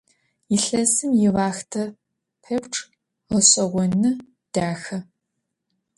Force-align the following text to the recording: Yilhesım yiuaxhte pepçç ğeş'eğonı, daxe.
Yilhesım 0.51 1.11
yiuaxhte 1.19 1.83
pepçç 2.43 2.73
ğeş'eğonı, 3.31 4.11
daxe. 4.53 4.97